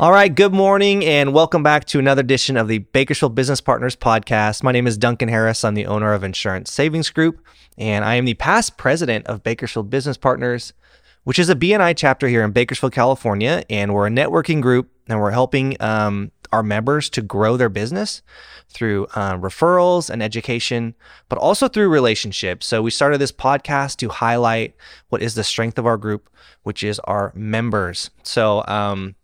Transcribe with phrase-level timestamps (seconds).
[0.00, 3.94] All right, good morning and welcome back to another edition of the Bakersfield Business Partners
[3.94, 4.62] podcast.
[4.62, 5.62] My name is Duncan Harris.
[5.62, 7.44] I'm the owner of Insurance Savings Group,
[7.76, 10.72] and I am the past president of Bakersfield Business Partners,
[11.24, 13.62] which is a BNI chapter here in Bakersfield, California.
[13.68, 18.22] And we're a networking group and we're helping um, our members to grow their business
[18.70, 20.94] through uh, referrals and education,
[21.28, 22.66] but also through relationships.
[22.66, 24.74] So we started this podcast to highlight
[25.10, 26.30] what is the strength of our group,
[26.62, 28.08] which is our members.
[28.22, 29.14] So, um,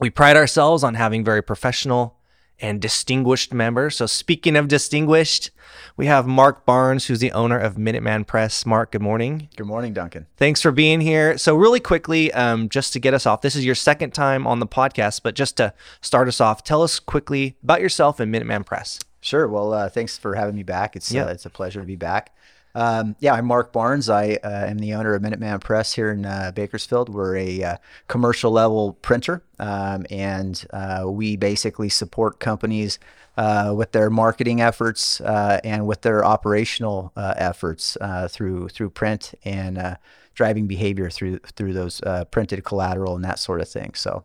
[0.00, 2.16] we pride ourselves on having very professional
[2.58, 3.96] and distinguished members.
[3.96, 5.50] So, speaking of distinguished,
[5.96, 8.66] we have Mark Barnes, who's the owner of Minuteman Press.
[8.66, 9.48] Mark, good morning.
[9.56, 10.26] Good morning, Duncan.
[10.36, 11.38] Thanks for being here.
[11.38, 14.58] So, really quickly, um, just to get us off, this is your second time on
[14.58, 18.66] the podcast, but just to start us off, tell us quickly about yourself and Minuteman
[18.66, 18.98] Press.
[19.20, 19.46] Sure.
[19.48, 20.96] Well, uh, thanks for having me back.
[20.96, 21.28] It's yep.
[21.28, 22.34] uh, it's a pleasure to be back.
[22.74, 24.08] Um, yeah, I'm Mark Barnes.
[24.08, 27.08] I uh, am the owner of Minuteman Press here in uh, Bakersfield.
[27.08, 33.00] We're a uh, commercial level printer, um, and uh, we basically support companies
[33.36, 37.96] uh, with their marketing efforts uh, and with their operational efforts
[38.28, 39.96] through through print and
[40.34, 42.00] driving behavior through through those
[42.30, 43.94] printed collateral and that sort of thing.
[43.94, 44.24] So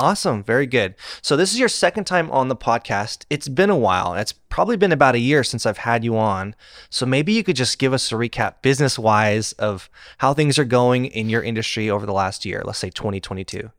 [0.00, 0.44] Awesome.
[0.44, 0.94] Very good.
[1.22, 3.24] So, this is your second time on the podcast.
[3.30, 4.14] It's been a while.
[4.14, 6.54] It's probably been about a year since I've had you on.
[6.88, 10.64] So, maybe you could just give us a recap business wise of how things are
[10.64, 13.72] going in your industry over the last year, let's say 2022.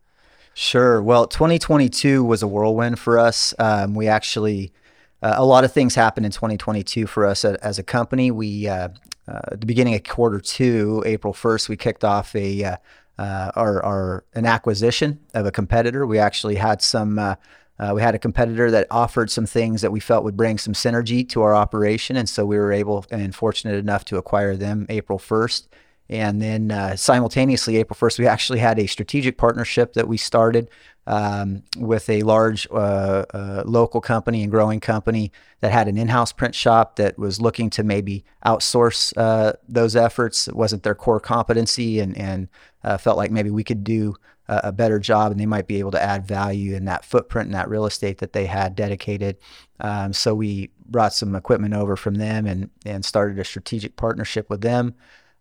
[0.54, 1.02] Sure.
[1.02, 3.54] Well, 2022 was a whirlwind for us.
[3.58, 4.74] Um, we actually,
[5.22, 8.30] uh, a lot of things happened in 2022 for us as a company.
[8.30, 8.90] We, uh,
[9.26, 12.78] uh, at the beginning of quarter two, April 1st, we kicked off a
[13.20, 16.08] uh, our, our an acquisition of a competitor.
[16.08, 17.20] We actually had some.
[17.20, 17.36] Uh,
[17.78, 20.74] uh, we had a competitor that offered some things that we felt would bring some
[20.74, 24.86] synergy to our operation, and so we were able and fortunate enough to acquire them
[24.90, 25.68] April 1st.
[26.10, 30.70] And then uh, simultaneously, April 1st, we actually had a strategic partnership that we started
[31.10, 36.32] um, with a large uh, uh, local company and growing company that had an in-house
[36.32, 40.48] print shop that was looking to maybe outsource uh, those efforts.
[40.48, 42.48] It wasn't their core competency, and and
[42.84, 44.16] uh, felt like maybe we could do
[44.48, 47.48] a, a, better job, and they might be able to add value in that footprint
[47.48, 49.38] and that real estate that they had dedicated.
[49.80, 54.48] Um, so we brought some equipment over from them and and started a strategic partnership
[54.48, 54.94] with them.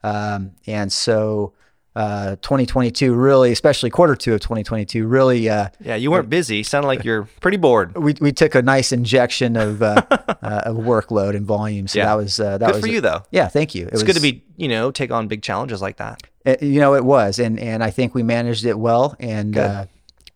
[0.03, 1.53] Um, and so
[1.97, 5.49] uh, 2022 really, especially quarter two of 2022, really.
[5.49, 6.63] Uh, yeah, you weren't busy.
[6.63, 7.97] Sounded like you're pretty bored.
[7.97, 11.89] We, we took a nice injection of uh, uh of workload and volume.
[11.89, 12.07] So yeah.
[12.07, 13.23] that was uh, that good was for you though.
[13.31, 13.87] Yeah, thank you.
[13.87, 16.23] It it's was, good to be you know take on big challenges like that.
[16.45, 19.87] It, you know, it was, and and I think we managed it well, and uh,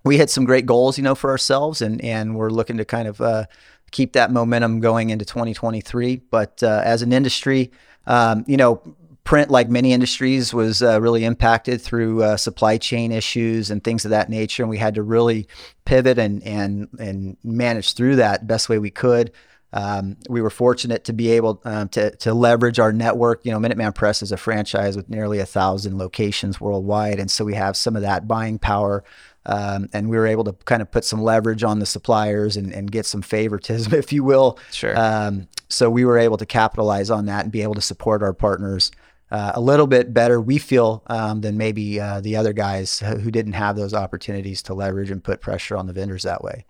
[0.05, 3.07] we had some great goals, you know, for ourselves, and and we're looking to kind
[3.07, 3.47] of
[3.93, 6.17] keep that momentum going into 2023.
[6.31, 7.71] But as an industry,
[8.07, 8.83] um, you know
[9.25, 14.05] print, like many industries, was uh, really impacted through uh, supply chain issues and things
[14.05, 15.47] of that nature, and we had to really
[15.84, 19.33] pivot and and and manage through that best way we could.
[19.75, 23.44] Um, we were fortunate to be able um, to to leverage our network.
[23.44, 27.44] You know, Minuteman Press is a franchise with nearly a thousand locations worldwide, and so
[27.44, 29.04] we have some of that buying power.
[29.44, 32.72] Um, and we were able to kind of put some leverage on the suppliers and,
[32.72, 34.56] and get some favoritism, if you will.
[34.71, 34.97] Sure.
[34.97, 38.33] Um, so we were able to capitalize on that and be able to support our
[38.33, 38.93] partners
[39.32, 43.31] uh, a little bit better, we feel, um, than maybe uh, the other guys who
[43.31, 46.66] didn't have those opportunities to leverage and put pressure on the vendors that way.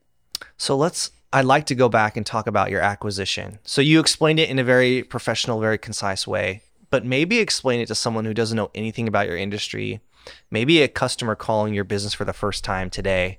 [0.56, 1.10] So let's.
[1.34, 3.58] I'd like to go back and talk about your acquisition.
[3.64, 7.86] So you explained it in a very professional, very concise way, but maybe explain it
[7.86, 10.00] to someone who doesn't know anything about your industry.
[10.50, 13.38] Maybe a customer calling your business for the first time today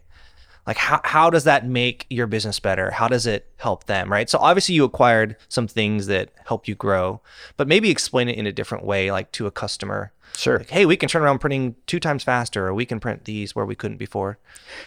[0.66, 2.92] like how, how does that make your business better?
[2.92, 4.30] How does it help them right?
[4.30, 7.22] So obviously you acquired some things that help you grow
[7.58, 10.60] but maybe explain it in a different way like to a customer Sure.
[10.60, 13.56] Like, hey, we can turn around printing two times faster, or we can print these
[13.56, 14.40] where we couldn't before.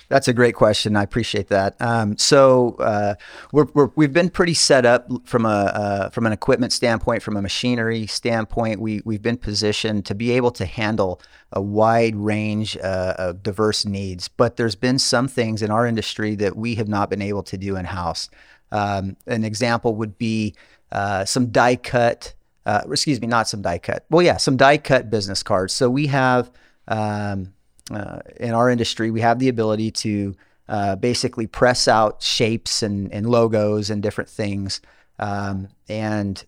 [0.09, 0.97] That's a great question.
[0.97, 1.81] I appreciate that.
[1.81, 3.15] Um, so uh,
[3.53, 7.37] we're, we have been pretty set up from a uh, from an equipment standpoint, from
[7.37, 8.81] a machinery standpoint.
[8.81, 11.21] We we've been positioned to be able to handle
[11.53, 14.29] a wide range uh, of diverse needs.
[14.29, 17.57] But there's been some things in our industry that we have not been able to
[17.57, 18.29] do in house.
[18.73, 20.55] Um, an example would be
[20.91, 22.35] uh, some die cut
[22.67, 24.05] uh, excuse me, not some die cut.
[24.11, 25.73] Well, yeah, some die cut business cards.
[25.73, 26.51] So we have
[26.89, 27.55] um,
[27.91, 30.35] uh, in our industry, we have the ability to
[30.69, 34.81] uh, basically press out shapes and, and logos and different things.
[35.19, 36.45] Um, and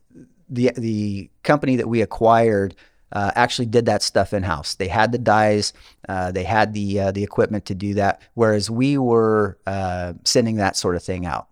[0.51, 2.75] the the company that we acquired
[3.13, 4.75] uh, actually did that stuff in house.
[4.75, 5.73] They had the dies,
[6.09, 10.57] uh, they had the uh, the equipment to do that, whereas we were uh, sending
[10.57, 11.49] that sort of thing out.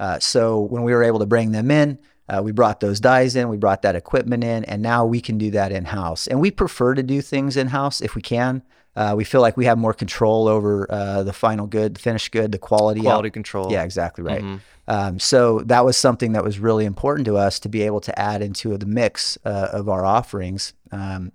[0.00, 1.98] Uh, so when we were able to bring them in,
[2.28, 5.38] uh, we brought those dies in, we brought that equipment in, and now we can
[5.38, 6.26] do that in house.
[6.26, 8.62] And we prefer to do things in house if we can.
[8.96, 12.32] Uh, we feel like we have more control over uh, the final good, the finished
[12.32, 13.02] good, the quality.
[13.02, 13.70] Quality control.
[13.70, 14.42] Yeah, exactly right.
[14.88, 18.18] Um, so that was something that was really important to us to be able to
[18.18, 20.72] add into the mix uh, of our offerings.
[20.92, 21.32] Um,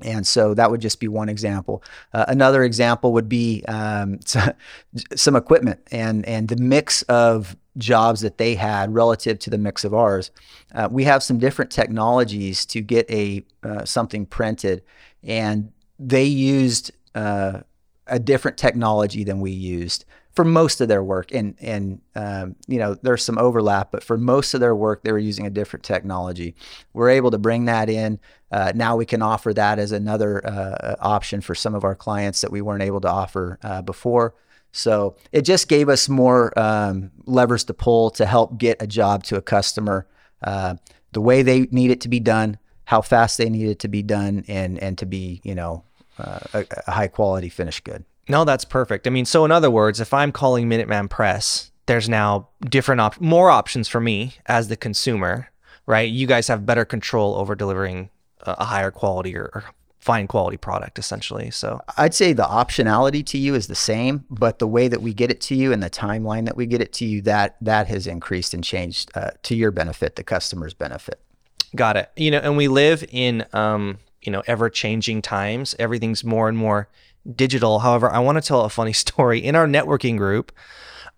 [0.00, 1.82] and so that would just be one example.
[2.12, 4.20] Uh, another example would be um,
[5.14, 9.84] some equipment and and the mix of jobs that they had relative to the mix
[9.84, 10.30] of ours.
[10.74, 14.82] Uh, we have some different technologies to get a uh, something printed,
[15.22, 17.60] and they used uh,
[18.06, 21.32] a different technology than we used for most of their work.
[21.32, 25.12] And and um, you know there's some overlap, but for most of their work, they
[25.12, 26.54] were using a different technology.
[26.92, 28.20] We're able to bring that in.
[28.50, 32.40] Uh, now we can offer that as another uh, option for some of our clients
[32.40, 34.34] that we weren't able to offer uh, before.
[34.72, 39.24] So it just gave us more um, levers to pull to help get a job
[39.24, 40.06] to a customer
[40.42, 40.76] uh,
[41.12, 44.02] the way they need it to be done, how fast they need it to be
[44.02, 45.84] done, and and to be you know
[46.18, 48.04] uh, a, a high quality finished good.
[48.28, 49.06] No, that's perfect.
[49.06, 53.20] I mean, so in other words, if I'm calling Minuteman Press, there's now different op-
[53.20, 55.50] more options for me as the consumer,
[55.86, 56.10] right?
[56.10, 58.10] You guys have better control over delivering
[58.42, 59.64] a, a higher quality or,
[60.08, 61.50] fine quality product essentially.
[61.50, 65.12] So I'd say the optionality to you is the same, but the way that we
[65.12, 67.88] get it to you and the timeline that we get it to you that that
[67.88, 71.20] has increased and changed uh, to your benefit, the customer's benefit.
[71.76, 72.10] Got it.
[72.16, 75.76] You know, and we live in um, you know, ever changing times.
[75.78, 76.88] Everything's more and more
[77.36, 77.80] digital.
[77.80, 79.44] However, I want to tell a funny story.
[79.44, 80.52] In our networking group,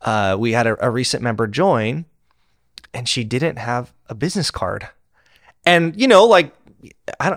[0.01, 2.07] uh, we had a, a recent member join,
[2.93, 4.89] and she didn't have a business card.
[5.65, 6.53] And you know, like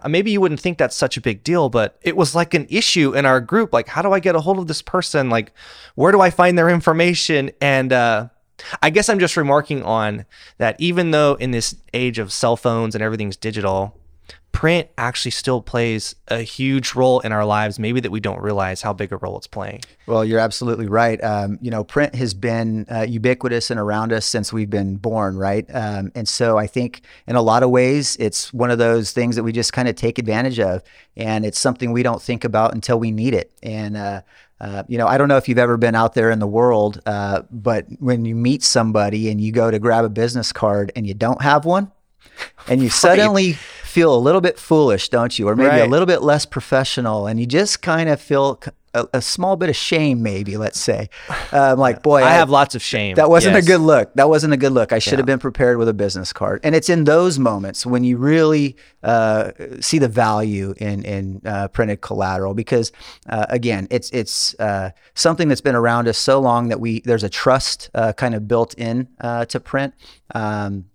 [0.08, 3.16] maybe you wouldn't think that's such a big deal, but it was like an issue
[3.16, 3.74] in our group.
[3.74, 5.30] Like, how do I get a hold of this person?
[5.30, 5.52] Like,
[5.96, 7.52] where do I find their information?
[7.62, 8.30] And uh,
[8.82, 10.26] I guess I'm just remarking on
[10.58, 13.98] that even though in this age of cell phones and everything's digital,
[14.54, 18.82] print actually still plays a huge role in our lives, maybe that we don't realize
[18.82, 19.82] how big a role it's playing.
[20.06, 21.22] Well, you're absolutely right.
[21.22, 25.36] Um, you know, print has been uh, ubiquitous and around us since we've been born,
[25.38, 25.66] right?
[25.74, 29.36] Um, and so I think in a lot of ways, it's one of those things
[29.36, 30.84] that we just kind of take advantage of.
[31.18, 33.52] And it's something we don't think about until we need it.
[33.64, 34.22] And, uh,
[34.62, 37.02] uh, you know, I don't know if you've ever been out there in the world,
[37.06, 41.06] uh, but when you meet somebody and you go to grab a business card and
[41.06, 41.92] you don't have one,
[42.68, 43.58] and you suddenly
[43.94, 45.48] feel a little bit foolish, don't you?
[45.48, 45.82] Or maybe right.
[45.82, 48.60] a little bit less professional, and you just kind of feel
[48.96, 50.58] a, a, small bit of shame, maybe.
[50.58, 51.10] Let's say,
[51.52, 53.16] um, like, boy, I, I, have lots of shame.
[53.16, 53.66] That wasn't yes.
[53.66, 54.14] a good look.
[54.16, 54.92] That wasn't a good look.
[54.92, 55.18] I should yeah.
[55.18, 56.60] have been prepared with a business card.
[56.64, 61.68] And it's in those moments when you really uh, see the value in in uh,
[61.68, 62.92] printed collateral, because
[63.30, 67.24] uh, again, it's it's uh, something that's been around us so long that we there's
[67.24, 69.94] a trust uh, kind of built in uh, to print.
[70.34, 70.86] Um,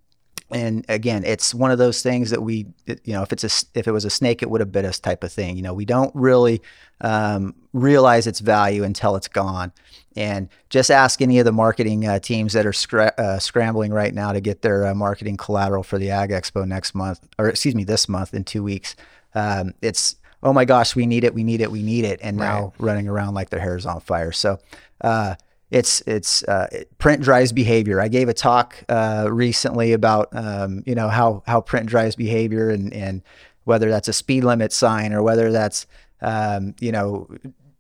[0.51, 3.87] and again it's one of those things that we you know if it's a if
[3.87, 5.57] it was a snake it would have bit us type of thing.
[5.57, 6.63] You know we don't really
[7.01, 9.73] um, realize its value until it's gone.
[10.17, 14.13] And just ask any of the marketing uh, teams that are scra- uh, scrambling right
[14.13, 17.75] now to get their uh, marketing collateral for the ag expo next month or excuse
[17.75, 18.97] me this month in two weeks.
[19.35, 22.21] Um, it's oh my gosh we need it we need it we need it.
[22.23, 22.47] And right.
[22.47, 24.33] now running around like their hair is on fire.
[24.33, 24.59] So
[25.03, 25.37] uh,
[25.71, 26.69] it's it's uh,
[26.99, 28.01] print drives behavior.
[28.01, 32.71] I gave a talk uh, recently about um, you know how how print drives behavior
[32.71, 33.23] and and
[33.65, 35.87] whether that's a speed limit sign or whether that's
[36.23, 37.29] um, you know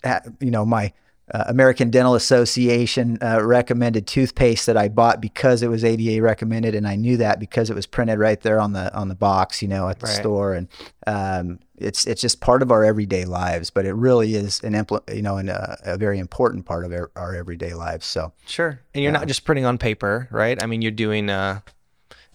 [0.04, 0.92] ha- you know my
[1.32, 6.74] uh, American Dental Association uh, recommended toothpaste that I bought because it was ADA recommended,
[6.74, 9.60] and I knew that because it was printed right there on the on the box,
[9.62, 10.16] you know, at the right.
[10.16, 10.68] store, and
[11.06, 13.70] um, it's it's just part of our everyday lives.
[13.70, 16.92] But it really is an impl- you know, an, uh, a very important part of
[16.92, 18.06] our, our everyday lives.
[18.06, 20.62] So sure, and you're not just printing on paper, right?
[20.62, 21.60] I mean, you're doing uh,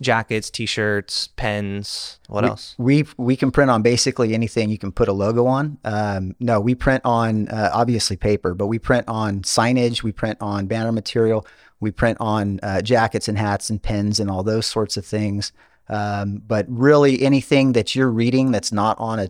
[0.01, 2.19] jackets, t-shirts, pens.
[2.27, 2.75] What we, else?
[2.77, 5.77] We we can print on basically anything you can put a logo on.
[5.83, 10.03] Um, no, we print on uh, obviously paper, but we print on signage.
[10.03, 11.45] We print on banner material.
[11.79, 15.51] We print on uh, jackets and hats and pens and all those sorts of things.
[15.89, 19.29] Um, but really, anything that you're reading that's not on a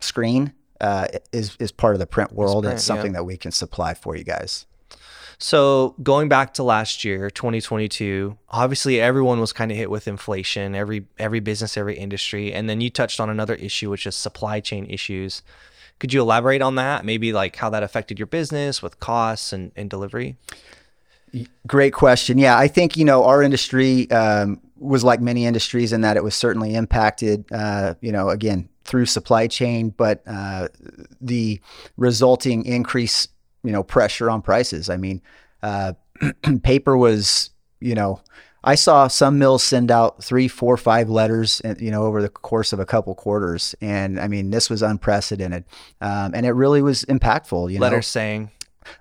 [0.00, 2.64] screen uh, is is part of the print world.
[2.64, 3.18] It's, print, it's something yeah.
[3.20, 4.66] that we can supply for you guys.
[5.44, 10.74] So going back to last year, 2022, obviously everyone was kind of hit with inflation,
[10.74, 14.60] every every business, every industry, and then you touched on another issue which is supply
[14.60, 15.42] chain issues.
[15.98, 17.04] Could you elaborate on that?
[17.04, 20.38] Maybe like how that affected your business with costs and, and delivery?
[21.66, 22.38] Great question.
[22.38, 26.24] Yeah, I think you know our industry um, was like many industries in that it
[26.24, 27.44] was certainly impacted.
[27.52, 30.68] Uh, you know, again through supply chain, but uh,
[31.20, 31.60] the
[31.96, 33.28] resulting increase
[33.64, 34.88] you know pressure on prices.
[34.88, 35.22] I mean,
[35.62, 35.94] uh,
[36.62, 38.20] paper was you know
[38.64, 42.30] I saw some mills send out three, four, five letters, uh, you know, over the
[42.30, 45.64] course of a couple quarters, and I mean, this was unprecedented,
[46.00, 47.70] um, and it really was impactful.
[47.70, 48.50] You Letters know, saying,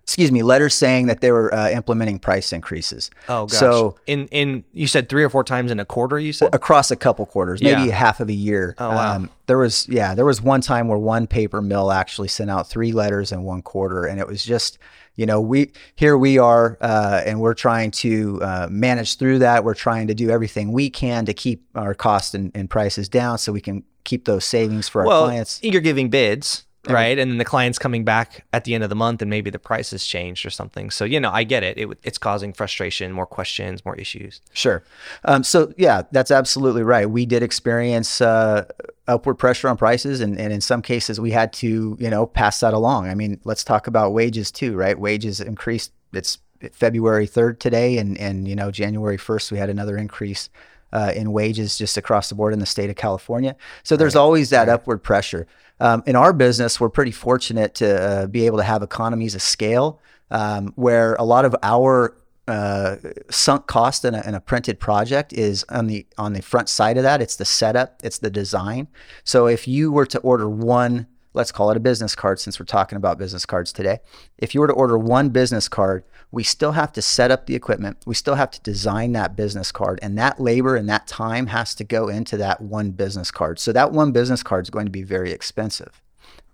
[0.03, 3.09] excuse me, letters saying that they were uh, implementing price increases.
[3.29, 6.19] "Oh gosh." So in in you said three or four times in a quarter.
[6.19, 6.53] You said.
[6.53, 7.93] across a couple quarters, maybe Yeah.
[7.95, 8.75] half of a year.
[8.77, 9.25] Um, Oh, wow.
[9.47, 12.91] there was yeah, there was one time where one paper mill actually sent out three
[12.91, 14.77] letters in one quarter, and it was just
[15.15, 19.63] you know we here we are, uh, and we're trying to uh, manage through that.
[19.63, 23.37] We're trying to do everything we can to keep our costs and, and prices down,
[23.37, 25.59] so we can keep those savings for our well, clients.
[25.63, 27.17] you're giving bids, right?
[27.17, 29.59] And then the client's coming back at the end of the month, and maybe the
[29.59, 30.89] price has changed or something.
[30.89, 31.77] So you know, I get it.
[31.77, 34.41] it it's causing frustration, more questions, more issues.
[34.53, 34.83] Sure.
[35.25, 37.09] Um, so yeah, that's absolutely right.
[37.09, 38.65] We did experience uh,
[39.07, 42.59] upward pressure on prices, and, and in some cases, we had to you know pass
[42.59, 43.07] that along.
[43.09, 44.97] I mean, let's talk about wages too, right?
[44.97, 45.91] Wages increased.
[46.13, 46.39] It's
[46.71, 50.49] February third today, and and you know January first we had another increase.
[50.91, 53.55] Uh, in wages just across the board in the state of California.
[53.81, 55.47] So there's always that upward pressure.
[55.79, 59.41] Um, in our business, we're pretty fortunate to uh, be able to have economies of
[59.41, 59.99] scale
[60.31, 62.97] um, where a lot of our uh,
[63.29, 66.97] sunk cost in a, in a printed project is on the on the front side
[66.97, 67.21] of that.
[67.21, 68.87] It's the setup, it's the design.
[69.23, 72.65] So if you were to order one, let's call it a business card, since we're
[72.65, 73.99] talking about business cards today.
[74.37, 77.55] If you were to order one business card, we still have to set up the
[77.55, 77.97] equipment.
[78.05, 81.75] We still have to design that business card, and that labor and that time has
[81.75, 83.59] to go into that one business card.
[83.59, 86.01] So that one business card is going to be very expensive.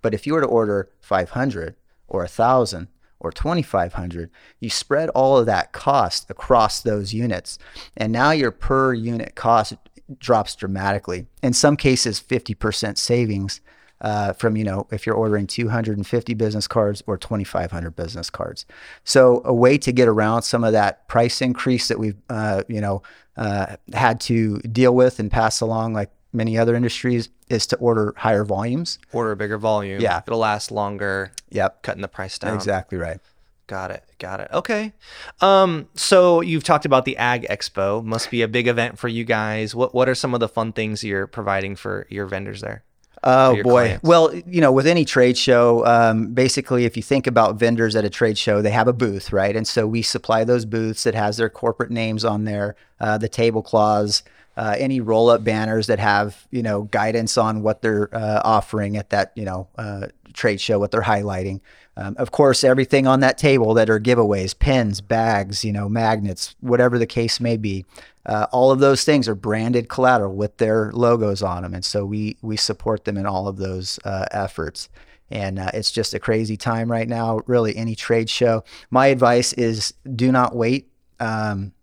[0.02, 1.76] But if you were to order 500
[2.08, 2.88] or 1,000
[3.20, 7.60] or 2,500, you spread all of that cost across those units.
[7.98, 9.76] And now your per unit cost
[10.18, 11.28] drops dramatically.
[11.44, 13.62] In some cases, 50% savings
[14.02, 18.66] uh, from, you know, if you're ordering 250 business cards or 2,500 business cards.
[19.04, 22.82] So a way to get around some of that price increase that we've, uh, you
[22.82, 23.02] know,
[23.38, 28.14] uh, had to deal with and pass along like many other industries is to order
[28.18, 29.00] higher volumes.
[29.12, 30.02] Order a bigger volume.
[30.02, 30.22] Yeah.
[30.26, 31.32] it'll last longer.
[31.50, 31.84] Yep.
[31.84, 32.56] Cutting the price down.
[32.56, 33.20] Exactly right.
[33.68, 34.04] Got it.
[34.18, 34.50] Got it.
[34.52, 34.94] Okay.
[35.42, 38.04] Um, so you've talked about the Ag Expo.
[38.04, 39.76] Must be a big event for you guys.
[39.76, 42.84] What What are some of the fun things you're providing for your vendors there?
[43.24, 43.62] Oh boy.
[43.62, 44.04] clients?
[44.04, 48.06] Well, you know, with any trade show, um, basically, if you think about vendors at
[48.06, 49.56] a trade show, they have a booth, right?
[49.56, 53.30] And so we supply those booths that has their corporate names on there, uh, the
[53.30, 54.24] tablecloths,
[54.58, 59.10] uh, any roll-up banners that have you know guidance on what they're uh, offering at
[59.10, 61.62] that you know uh, trade show, what they're highlighting.
[61.98, 66.56] Um, of course, everything on that table that are giveaways, pens, bags, you know, magnets,
[66.62, 67.86] whatever the case may be.
[68.30, 72.06] Uh, all of those things are branded collateral with their logos on them, and so
[72.06, 74.88] we we support them in all of those uh, efforts.
[75.32, 77.42] And uh, it's just a crazy time right now.
[77.48, 78.64] Really, any trade show.
[78.92, 80.92] My advice is do not wait.
[81.20, 81.74] Um,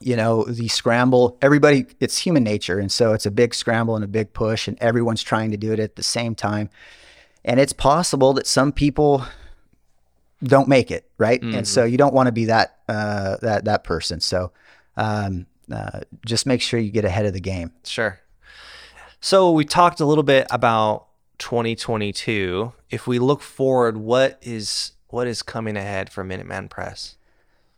[0.00, 1.38] you know, the scramble.
[1.42, 4.76] Everybody, it's human nature, and so it's a big scramble and a big push, and
[4.80, 6.70] everyone's trying to do it at the same time.
[7.44, 9.24] And it's possible that some people
[10.42, 11.40] don't make it, right?
[11.40, 14.18] And so you don't want to be that uh, that that person.
[14.18, 14.50] So
[14.96, 17.72] um, uh, just make sure you get ahead of the game.
[17.84, 18.20] Sure.
[19.20, 21.06] So we talked a little bit about
[21.38, 22.72] 2022.
[22.90, 27.16] If we look forward, what is what is coming ahead for Minuteman Press?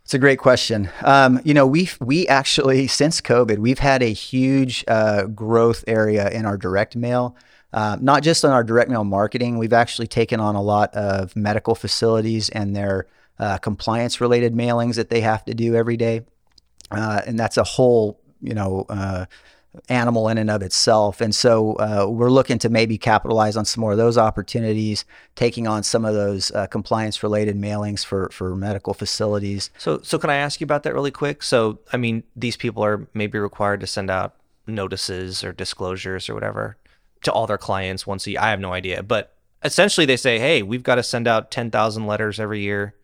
[0.05, 0.91] It's a great question.
[1.03, 6.29] Um, you know, we we actually since COVID, we've had a huge uh, growth area
[6.31, 7.37] in our direct mail.
[7.73, 11.37] Uh, not just on our direct mail marketing, we've actually taken on a lot of
[11.37, 13.07] medical facilities and their
[13.39, 16.23] uh, compliance related mailings that they have to do every day,
[16.91, 19.27] uh, and that's a whole you know uh,
[19.89, 21.21] animal in and of itself.
[21.21, 25.05] And so uh, we're looking to maybe capitalize on some more of those opportunities,
[25.37, 29.71] taking on some of those uh, compliance related mailings for for medical facilities.
[29.79, 31.43] So so can I ask you about that really quick?
[31.43, 34.35] So I mean, these people are maybe required to send out
[34.67, 36.77] notices or disclosures or whatever
[37.23, 38.41] to all their clients once a year.
[38.41, 42.07] I have no idea, but essentially they say, "Hey, we've got to send out 10,000
[42.07, 42.95] letters every year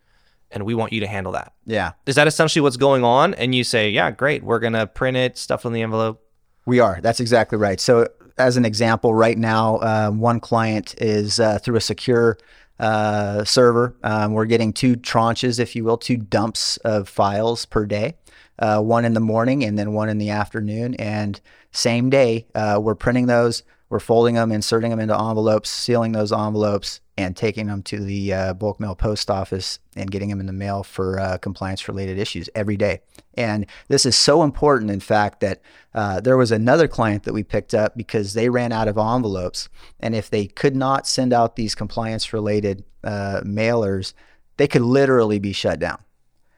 [0.50, 1.93] and we want you to handle that." Yeah.
[2.07, 3.35] Is that essentially what's going on?
[3.35, 4.43] And you say, "Yeah, great.
[4.43, 6.23] We're going to print it, stuff on the envelope."
[6.67, 6.99] We are.
[7.00, 7.81] That's exactly right.
[7.81, 12.38] So, as an example, right now, uh, one client is uh, through a secure
[12.79, 13.97] uh, server.
[14.03, 18.17] Um, we're getting two tranches, if you will, two dumps of files per day.
[18.59, 20.95] Uh, one in the morning and then one in the afternoon.
[20.95, 21.41] And
[21.73, 26.33] same day, uh, we're printing those, we're folding them, inserting them into envelopes, sealing those
[26.33, 30.47] envelopes, and taking them to the uh, bulk mail post office and getting them in
[30.47, 33.00] the mail for uh, compliance related issues every day.
[33.35, 35.62] And this is so important, in fact, that
[35.95, 39.69] uh, there was another client that we picked up because they ran out of envelopes.
[40.00, 44.12] And if they could not send out these compliance related uh, mailers,
[44.57, 45.99] they could literally be shut down.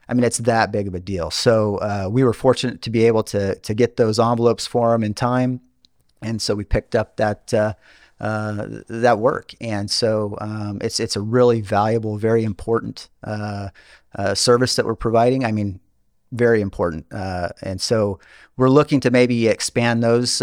[0.09, 1.31] I mean, it's that big of a deal.
[1.31, 5.05] So uh, we were fortunate to be able to to get those envelopes for them
[5.05, 5.61] in time,
[6.23, 7.53] and so we picked up that.
[7.53, 7.75] Uh,
[8.21, 13.69] uh, that work, and so um, it's it's a really valuable, very important uh,
[14.17, 15.45] uh, service that we're providing.
[15.45, 15.79] I mean,
[16.33, 18.19] very important, uh, and so
[18.57, 20.43] we're looking to maybe expand those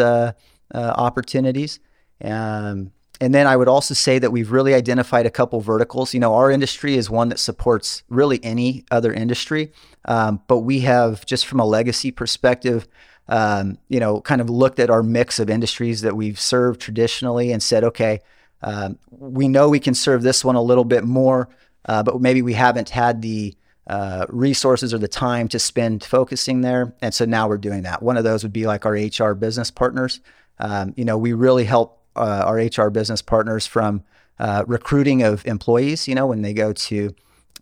[0.73, 1.81] opportunities.
[2.23, 6.13] Um, and then I would also say that we've really identified a couple verticals.
[6.13, 9.71] You know, our industry is one that supports really any other industry,
[10.05, 12.87] um, but we have just from a legacy perspective,
[13.27, 17.51] um, you know, kind of looked at our mix of industries that we've served traditionally
[17.51, 18.19] and said, okay,
[18.61, 21.49] um, we know we can serve this one a little bit more,
[21.85, 23.55] uh, but maybe we haven't had the
[23.87, 26.93] uh, resources or the time to spend focusing there.
[27.01, 28.01] And so now we're doing that.
[28.01, 30.21] One of those would be like our HR business partners.
[30.59, 34.03] Um, you know, we really help uh, our HR business partners from
[34.39, 36.07] uh, recruiting of employees.
[36.07, 37.15] You know, when they go to,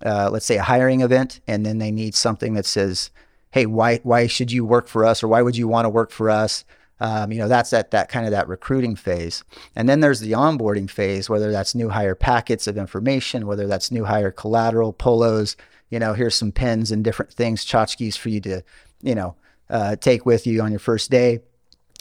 [0.05, 3.09] uh, let's say, a hiring event, and then they need something that says,
[3.53, 6.11] "Hey, why why should you work for us, or why would you want to work
[6.11, 6.65] for us?"
[6.99, 9.43] Um, you know, that's that that kind of that recruiting phase.
[9.75, 13.91] And then there's the onboarding phase, whether that's new hire packets of information, whether that's
[13.91, 15.57] new hire collateral, polos.
[15.89, 18.63] You know, here's some pens and different things, tchotchkes for you to,
[19.01, 19.35] you know,
[19.69, 21.39] uh, take with you on your first day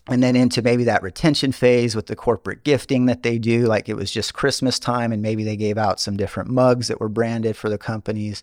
[0.09, 3.89] and then into maybe that retention phase with the corporate gifting that they do like
[3.89, 7.09] it was just christmas time and maybe they gave out some different mugs that were
[7.09, 8.43] branded for the companies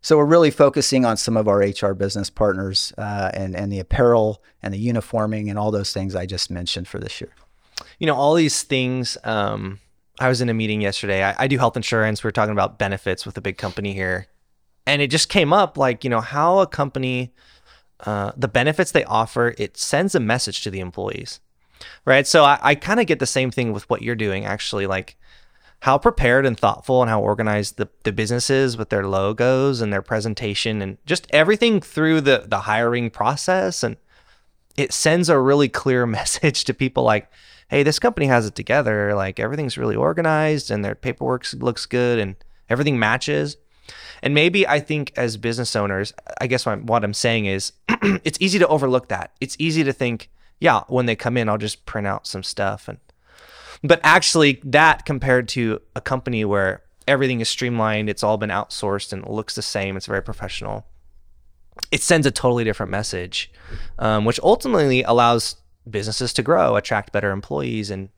[0.00, 3.78] so we're really focusing on some of our hr business partners uh, and, and the
[3.78, 7.32] apparel and the uniforming and all those things i just mentioned for this year
[7.98, 9.78] you know all these things um,
[10.18, 12.78] i was in a meeting yesterday I, I do health insurance we are talking about
[12.78, 14.26] benefits with a big company here
[14.86, 17.32] and it just came up like you know how a company
[18.06, 21.40] uh, the benefits they offer, it sends a message to the employees,
[22.04, 22.26] right?
[22.26, 24.86] So I, I kind of get the same thing with what you're doing, actually.
[24.86, 25.18] Like
[25.80, 29.92] how prepared and thoughtful and how organized the, the business is with their logos and
[29.92, 33.82] their presentation and just everything through the, the hiring process.
[33.82, 33.96] And
[34.76, 37.30] it sends a really clear message to people like,
[37.68, 39.14] hey, this company has it together.
[39.14, 42.36] Like everything's really organized and their paperwork looks good and
[42.68, 43.56] everything matches.
[44.22, 47.72] And maybe I think as business owners, I guess what I'm, what I'm saying is
[47.88, 49.32] it's easy to overlook that.
[49.40, 52.86] It's easy to think, yeah, when they come in, I'll just print out some stuff
[52.86, 52.98] and
[53.82, 59.12] but actually that compared to a company where everything is streamlined, it's all been outsourced
[59.12, 60.86] and it looks the same, it's very professional.
[61.90, 63.50] It sends a totally different message,
[63.98, 65.56] um, which ultimately allows
[65.88, 68.10] businesses to grow, attract better employees, and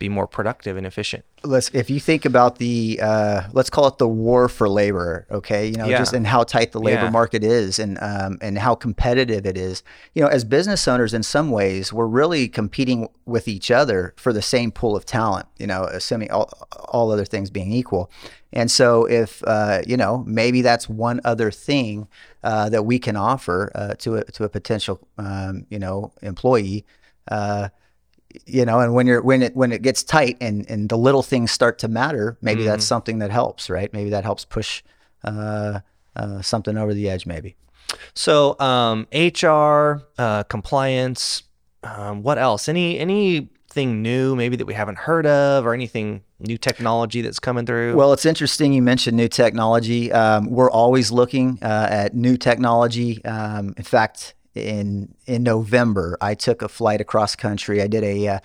[0.00, 1.24] be more productive and efficient.
[1.44, 5.68] Let's, if you think about the, uh, let's call it the war for labor, okay,
[5.68, 5.98] you know, yeah.
[5.98, 7.10] just and how tight the labor yeah.
[7.10, 9.82] market is, and um, and how competitive it is.
[10.14, 14.32] You know, as business owners, in some ways, we're really competing with each other for
[14.32, 15.46] the same pool of talent.
[15.58, 16.50] You know, assuming all,
[16.88, 18.10] all other things being equal.
[18.52, 22.08] And so, if uh, you know, maybe that's one other thing
[22.42, 26.84] uh, that we can offer uh, to a to a potential um, you know employee
[27.30, 27.68] uh,
[28.46, 31.22] you know and when you're when it when it gets tight and and the little
[31.22, 32.88] things start to matter maybe mm that's mm-hmm.
[32.88, 33.92] something that helps right?
[33.92, 34.82] Maybe that helps push
[35.24, 35.80] uh,
[36.14, 37.56] uh, something over the edge maybe.
[38.14, 41.44] So um, hr uh, compliance
[41.82, 42.68] um, what else?
[42.68, 47.66] Any anything new maybe that we haven't heard of or anything new technology that's coming
[47.66, 47.96] through?
[47.96, 50.12] Well it's interesting you mentioned new technology.
[50.12, 53.24] Um, we're always looking uh, at new technology.
[53.24, 54.34] Um, in fact
[54.66, 57.82] in in November, I took a flight across country.
[57.82, 58.38] I did a uh,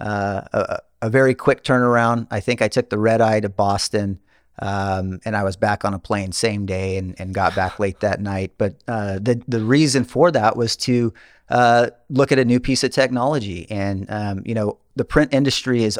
[0.00, 2.26] uh, a, a, very quick turnaround.
[2.30, 4.18] I think I took the red eye to Boston,
[4.58, 8.00] um, and I was back on a plane same day and, and got back late
[8.00, 8.52] that night.
[8.58, 11.12] But uh, the the reason for that was to
[11.48, 15.84] uh, look at a new piece of technology, and um, you know the print industry
[15.84, 15.98] is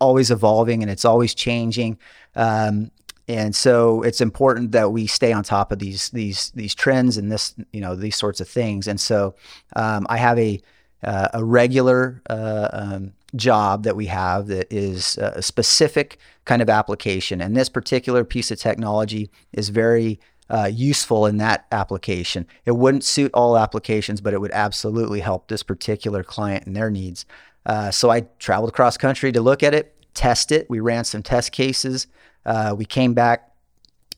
[0.00, 1.98] always evolving and it's always changing.
[2.34, 2.90] Um,
[3.30, 7.30] and so it's important that we stay on top of these these these trends and
[7.30, 8.88] this you know these sorts of things.
[8.88, 9.36] And so
[9.76, 10.60] um, I have a
[11.04, 16.68] uh, a regular uh, um, job that we have that is a specific kind of
[16.68, 20.18] application, and this particular piece of technology is very
[20.50, 22.46] uh, useful in that application.
[22.66, 26.90] It wouldn't suit all applications, but it would absolutely help this particular client and their
[26.90, 27.24] needs.
[27.64, 30.68] Uh, so I traveled across country to look at it, test it.
[30.68, 32.08] We ran some test cases.
[32.44, 33.52] Uh, we came back,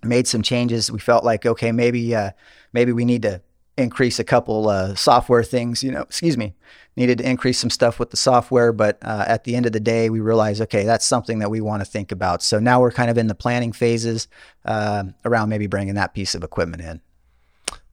[0.02, 0.90] made some changes.
[0.90, 2.30] We felt like okay, maybe uh,
[2.72, 3.42] maybe we need to
[3.76, 5.82] increase a couple uh, software things.
[5.82, 6.54] You know, excuse me,
[6.96, 8.72] needed to increase some stuff with the software.
[8.72, 11.60] But uh, at the end of the day, we realized okay, that's something that we
[11.60, 12.42] want to think about.
[12.42, 14.28] So now we're kind of in the planning phases
[14.64, 17.00] uh, around maybe bringing that piece of equipment in.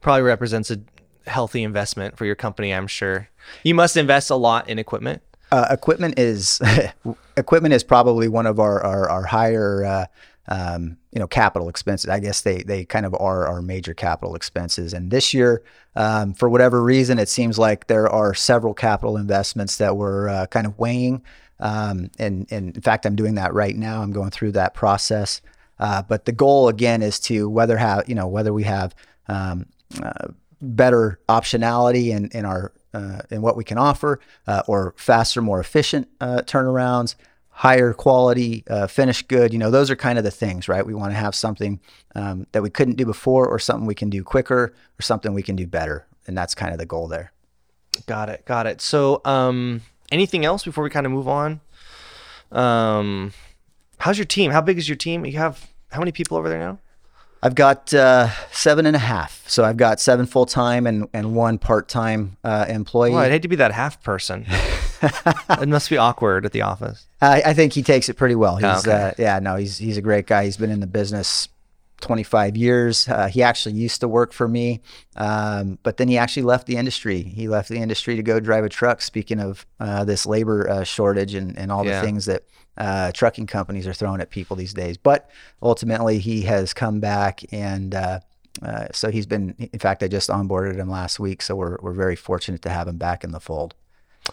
[0.02, 0.80] Probably represents a
[1.28, 3.30] healthy investment for your company, I'm sure.
[3.64, 5.22] You must invest a lot in equipment.
[5.52, 6.62] Uh, equipment is
[7.38, 10.06] equipment is probably one of our our, our higher uh,
[10.50, 12.10] um, you know, capital expenses.
[12.10, 14.94] I guess they they kind of are our major capital expenses.
[14.94, 15.64] And this year,
[15.96, 20.46] um, for whatever reason, it seems like there are several capital investments that we're uh,
[20.48, 21.24] kind of weighing.
[21.60, 24.02] Um, and, and in fact, I'm doing that right now.
[24.02, 25.42] I'm going through that process.
[25.78, 28.96] Uh, but the goal again is to whether have you know whether we have
[29.28, 29.68] um,
[30.02, 30.28] uh,
[30.62, 35.60] better optionality in, in our uh, in what we can offer, uh, or faster, more
[35.60, 37.16] efficient uh, turnarounds,
[37.50, 39.52] higher quality uh, finished good.
[39.54, 40.86] You know, those are kind of the things, right?
[40.86, 41.80] We want to have something
[42.16, 45.44] um, that we couldn't do before, or something we can do quicker, or something we
[45.44, 47.32] can do better, and that's kind of the goal there.
[48.06, 48.46] Got it.
[48.46, 48.82] Got it.
[48.82, 51.60] So, um, anything else before we kind of move on?
[52.52, 53.34] Um,
[53.98, 54.52] how's your team?
[54.52, 55.26] How big is your team?
[55.26, 56.80] You have how many people over there now?
[57.42, 59.44] I've got uh, seven and a half.
[59.48, 63.12] So I've got seven full time and, and one part time uh, employee.
[63.12, 64.46] Well, I'd hate to be that half person.
[65.02, 67.06] it must be awkward at the office.
[67.22, 68.58] I, I think he takes it pretty well.
[68.58, 68.92] He's Oh, okay.
[68.92, 70.46] uh, yeah, no, he's he's a great guy.
[70.46, 71.48] He's been in the business
[72.02, 73.08] 25 years.
[73.08, 74.82] Uh, he actually used to work for me,
[75.16, 77.22] um, but then he actually left the industry.
[77.24, 79.02] He left the industry to go drive a truck.
[79.02, 82.00] Speaking of uh, this labor uh, shortage and, and all Yeah.
[82.00, 82.44] the things that
[82.78, 85.30] uh, trucking companies are throwing at people these days, but
[85.62, 87.94] ultimately he has come back and.
[87.96, 88.20] Uh,
[88.64, 89.56] uh, so he's been.
[89.72, 92.88] In fact, I just onboarded him last week, so we're we're very fortunate to have
[92.90, 93.74] him back in the fold.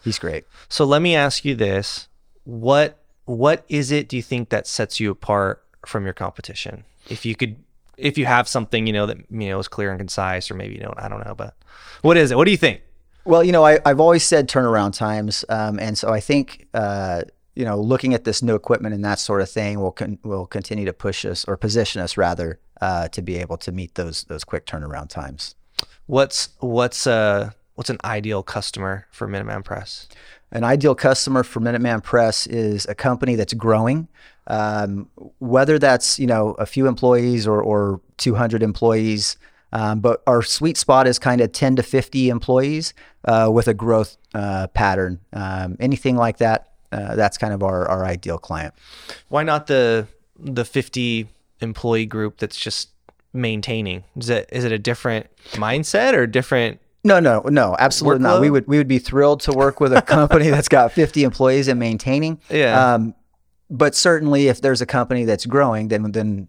[0.03, 0.45] He's great.
[0.69, 2.09] So let me ask you this:
[2.43, 4.09] what what is it?
[4.09, 6.85] Do you think that sets you apart from your competition?
[7.09, 7.57] If you could,
[7.97, 10.75] if you have something you know that you know is clear and concise, or maybe
[10.75, 11.55] you don't, I don't know, but
[12.03, 12.37] what is it?
[12.37, 12.83] What do you think?
[13.25, 17.23] Well, you know, I, I've always said turnaround times, um, and so I think uh,
[17.57, 20.47] you know, looking at this new equipment and that sort of thing will con- will
[20.47, 24.25] continue to push us or position us rather uh, to be able to meet those
[24.25, 25.55] those quick turnaround times.
[26.05, 30.07] What's what's uh what's an ideal customer for Minuteman Press?
[30.53, 34.09] An ideal customer for Minuteman Press is a company that's growing,
[34.47, 39.37] um, whether that's you know a few employees or, or 200 employees.
[39.73, 43.75] Um, but our sweet spot is kind of 10 to 50 employees uh, with a
[43.75, 45.19] growth uh, pattern.
[45.33, 48.75] Um, anything like that, uh, that's kind of our, our ideal client.
[49.29, 50.07] Why not the
[50.39, 51.29] the fifty
[51.61, 52.91] employee group that's just
[53.33, 54.05] maintaining?
[54.17, 56.81] Is it is it a different mindset or different?
[57.07, 58.41] No, no, no, absolutely not.
[58.41, 61.69] We would we would be thrilled to work with a company that's got 50 employees
[61.69, 62.41] and maintaining.
[62.51, 62.95] Yeah.
[62.95, 63.15] Um,
[63.71, 66.49] but certainly, if there's a company that's growing, then then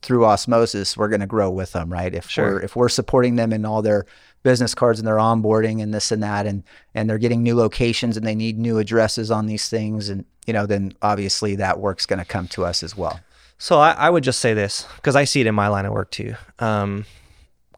[0.00, 2.14] through osmosis, we're going to grow with them, right?
[2.14, 2.54] If Sure.
[2.54, 4.06] we're if we're supporting them in all their
[4.42, 6.62] business cards and their onboarding and this and that, and
[6.94, 10.54] and they're getting new locations and they need new addresses on these things, and you
[10.54, 13.20] know, then obviously that work's going to come to us as well.
[13.58, 15.92] So I, I would just say this because I see it in my line of
[15.92, 16.34] work too.
[16.60, 17.04] Um,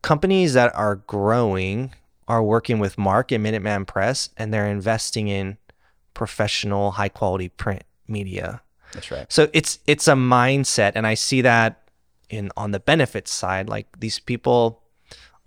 [0.02, 1.92] companies that are growing
[2.30, 5.58] are working with Mark and Minuteman Press, and they're investing in
[6.14, 8.62] professional, high quality print media.
[8.92, 9.26] That's right.
[9.28, 11.88] So it's it's a mindset, and I see that
[12.28, 13.68] in on the benefits side.
[13.68, 14.80] Like these people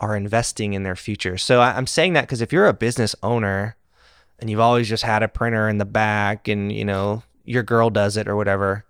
[0.01, 1.37] are investing in their future.
[1.37, 3.77] So I, I'm saying that because if you're a business owner
[4.39, 7.89] and you've always just had a printer in the back, and you know your girl
[7.89, 8.83] does it or whatever,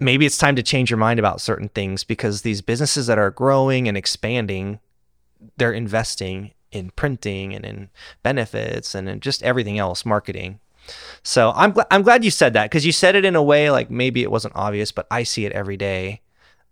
[0.00, 3.30] maybe it's time to change your mind about certain things because these businesses that are
[3.30, 4.80] growing and expanding,
[5.56, 7.88] they're investing in printing and in
[8.22, 10.60] benefits and in just everything else, marketing.
[11.22, 13.70] So I'm glad I'm glad you said that because you said it in a way
[13.70, 16.20] like maybe it wasn't obvious, but I see it every day.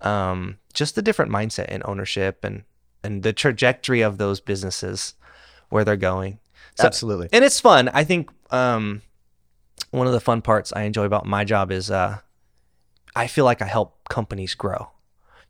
[0.03, 2.65] Um, just the different mindset and ownership and
[3.05, 5.15] and the trajectory of those businesses
[5.71, 6.39] where they're going.
[6.77, 7.29] So- Absolutely.
[7.33, 7.89] and it's fun.
[7.89, 9.03] I think um,
[9.91, 12.19] one of the fun parts I enjoy about my job is uh,
[13.17, 14.89] I feel like I help companies grow.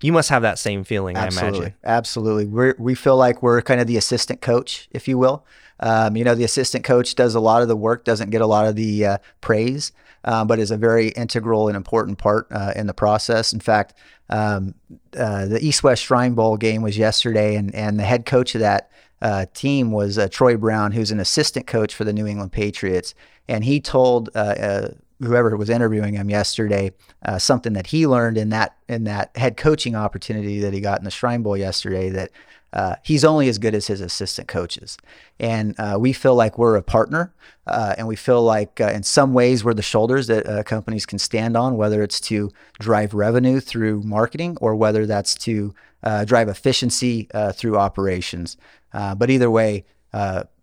[0.02, 1.74] You must have that same feeling, I Absolutely, imagine.
[1.84, 2.46] absolutely.
[2.46, 5.46] We we feel like we're kind of the assistant coach, if you will.
[5.80, 8.46] Um, you know, the assistant coach does a lot of the work, doesn't get a
[8.46, 9.92] lot of the uh, praise,
[10.24, 13.52] uh, but is a very integral and important part uh, in the process.
[13.52, 13.94] In fact,
[14.28, 14.74] um,
[15.16, 18.60] uh, the East West Shrine Bowl game was yesterday, and and the head coach of
[18.60, 22.52] that uh, team was uh, Troy Brown, who's an assistant coach for the New England
[22.52, 23.14] Patriots,
[23.48, 24.88] and he told uh, uh,
[25.22, 26.90] whoever was interviewing him yesterday
[27.24, 30.98] uh, something that he learned in that in that head coaching opportunity that he got
[30.98, 32.30] in the Shrine Bowl yesterday that.
[32.74, 34.96] Uh, he's only as good as his assistant coaches,
[35.38, 37.30] and uh, we feel like we're a partner,
[37.66, 41.04] uh, and we feel like uh, in some ways we're the shoulders that uh, companies
[41.04, 46.24] can stand on, whether it's to drive revenue through marketing or whether that's to uh,
[46.24, 48.56] drive efficiency through operations.
[48.90, 49.84] But either way,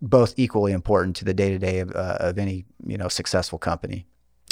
[0.02, 4.08] both equally important to the day to day of of any you know successful company.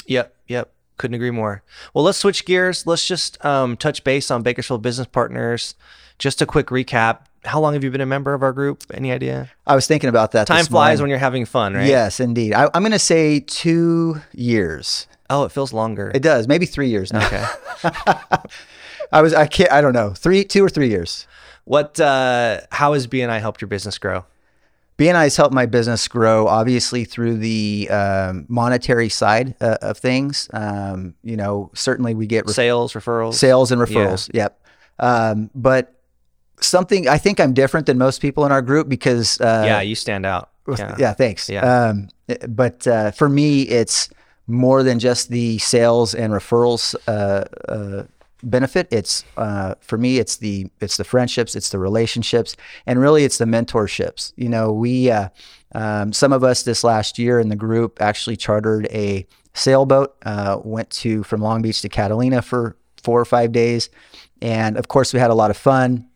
[0.08, 0.72] Yep, yep.
[0.96, 1.62] Couldn't agree more.
[1.94, 2.86] Well, let's switch gears.
[2.86, 5.76] Let's just um, touch base on Bakersfield Business Partners.
[6.18, 7.20] Just a quick recap.
[7.44, 8.82] How long have you been a member of our group?
[8.92, 9.50] Any idea?
[9.66, 10.48] I was thinking about that.
[10.48, 11.02] Time flies morning.
[11.02, 11.86] when you're having fun, right?
[11.86, 12.52] Yes, indeed.
[12.52, 15.06] I, I'm going to say two years.
[15.30, 16.10] Oh, it feels longer.
[16.14, 16.48] It does.
[16.48, 17.24] Maybe three years now.
[17.26, 17.46] okay.
[19.12, 19.32] I was.
[19.34, 19.70] I can't.
[19.70, 20.10] I don't know.
[20.14, 21.26] Three, two or three years.
[21.64, 22.00] What?
[22.00, 24.24] Uh, how has BNI helped your business grow?
[24.98, 30.50] BNI has helped my business grow, obviously through the um, monetary side uh, of things.
[30.52, 33.34] Um, you know, certainly we get Sales, referrals.
[33.34, 34.28] sales and referrals.
[34.34, 34.60] Yep.
[34.98, 35.94] Um, but
[36.60, 39.94] something I think I'm different than most people in our group because uh, yeah, you
[39.94, 40.50] stand out.
[40.66, 40.96] Yeah.
[40.98, 41.14] yeah.
[41.14, 41.48] thanks.
[41.48, 41.60] Yeah.
[41.60, 42.08] Um,
[42.48, 44.10] but uh, for me, it's
[44.48, 48.04] more than just the sales and referrals uh, uh,
[48.42, 48.88] benefit.
[48.90, 53.38] It's uh, for me, it's the it's the friendships, it's the relationships, and really, it's
[53.38, 54.32] the mentorships.
[54.36, 55.28] You know, we uh,
[55.74, 60.60] um, some of us this last year in the group actually chartered a sailboat, uh,
[60.62, 63.90] went to from Long Beach to Catalina for four or five days,
[64.42, 66.08] and of course, we had a lot of fun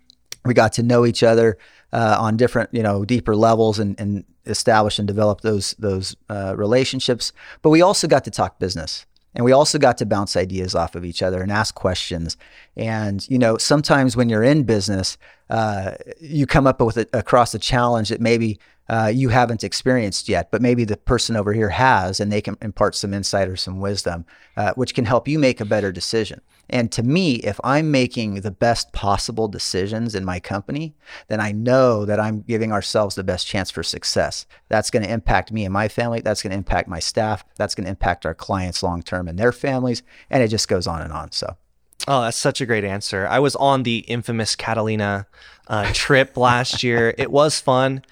[0.45, 1.59] we got to know each other
[1.93, 6.55] uh, on different, you know, deeper levels and, and establish and develop those those uh,
[6.57, 7.33] relationships.
[7.63, 10.95] But we also got to talk business, and we also got to bounce ideas off
[10.95, 12.37] of each other and ask questions.
[12.77, 15.17] And you know, sometimes when you're in business,
[15.53, 20.27] uh, you come up with a, across a challenge that maybe uh, you haven't experienced
[20.27, 23.57] yet, but maybe the person over here has, and they can impart some insight or
[23.57, 24.25] some wisdom,
[24.57, 26.41] uh, which can help you make a better decision.
[26.71, 30.95] And to me, if I'm making the best possible decisions in my company,
[31.29, 34.47] then I know that I'm giving ourselves the best chance for success.
[34.71, 36.23] That's going to impact me and my family.
[36.23, 37.45] That's going to impact my staff.
[37.57, 40.03] That's going to impact our clients long term and their families.
[40.31, 41.31] And it just goes on and on.
[41.33, 41.59] So,
[42.09, 43.27] Oh, that's such a great answer.
[43.29, 45.27] I was on the infamous Catalina
[45.69, 47.15] uh, trip last year.
[47.17, 48.05] It was fun.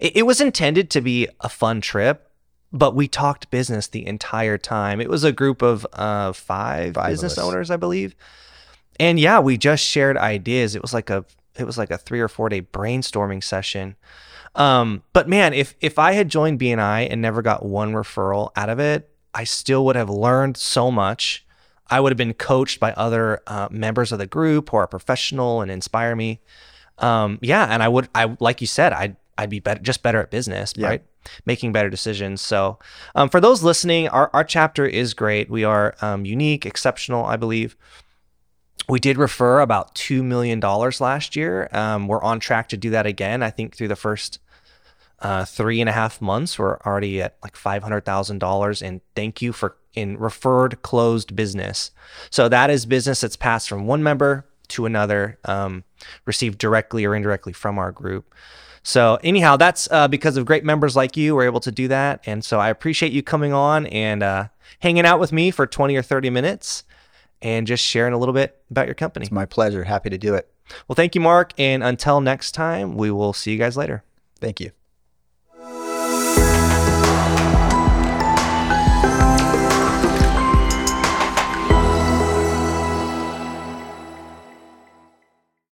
[0.00, 2.30] It, it was intended to be a fun trip,
[2.72, 5.00] but we talked business the entire time.
[5.00, 8.16] It was a group of uh, five, Five business owners, I believe.
[8.98, 10.74] And yeah, we just shared ideas.
[10.74, 11.24] It was like a
[11.56, 13.96] it was like a three or four day brainstorming session.
[14.54, 18.68] Um, but man, if if I had joined BNI and never got one referral out
[18.68, 21.43] of it, I still would have learned so much.
[21.94, 25.62] I would have been coached by other uh, members of the group who are professional
[25.62, 26.40] and inspire me.
[26.98, 30.20] Um, yeah, and I would, I like you said, I'd I'd be better, just better
[30.20, 30.88] at business, Yeah.
[30.88, 31.02] right?
[31.46, 32.40] Making better decisions.
[32.40, 32.78] So,
[33.14, 35.48] um, for those listening, our our chapter is great.
[35.50, 37.76] We are um, unique, exceptional, I believe.
[38.88, 41.68] We did refer about two million dollars last year.
[41.72, 43.42] Um, we're on track to do that again.
[43.42, 44.40] I think through the first
[45.20, 48.82] uh, three and a half months, we're already at like five hundred thousand dollars.
[48.82, 51.90] And thank you for in referred closed business.
[52.30, 55.84] So that is business that's passed from one member to another, um,
[56.24, 58.34] received directly or indirectly from our group.
[58.82, 61.34] So anyhow, that's uh, because of great members like you.
[61.34, 64.48] We're able to do that, and so I appreciate you coming on and uh,
[64.80, 66.84] hanging out with me for twenty or thirty minutes,
[67.40, 69.24] and just sharing a little bit about your company.
[69.24, 69.84] it's my pleasure.
[69.84, 70.50] Happy to do it.
[70.86, 74.04] Well, thank you, Mark, and until next time, we will see you guys later.
[74.40, 74.72] Thank you.